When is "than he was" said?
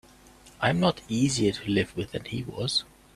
2.13-2.85